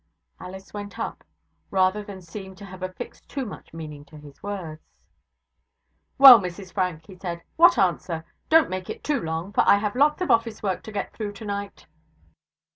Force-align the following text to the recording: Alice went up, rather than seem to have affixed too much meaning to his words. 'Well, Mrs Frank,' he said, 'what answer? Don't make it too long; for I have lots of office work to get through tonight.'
Alice 0.39 0.73
went 0.73 0.97
up, 0.97 1.23
rather 1.69 2.01
than 2.01 2.23
seem 2.23 2.55
to 2.55 2.65
have 2.65 2.81
affixed 2.81 3.29
too 3.29 3.45
much 3.45 3.71
meaning 3.71 4.03
to 4.05 4.17
his 4.17 4.41
words. 4.41 4.81
'Well, 6.17 6.39
Mrs 6.39 6.73
Frank,' 6.73 7.05
he 7.05 7.15
said, 7.15 7.43
'what 7.55 7.77
answer? 7.77 8.25
Don't 8.49 8.71
make 8.71 8.89
it 8.89 9.03
too 9.03 9.21
long; 9.21 9.53
for 9.53 9.61
I 9.63 9.75
have 9.75 9.95
lots 9.95 10.23
of 10.23 10.31
office 10.31 10.63
work 10.63 10.81
to 10.85 10.91
get 10.91 11.13
through 11.13 11.33
tonight.' 11.33 11.85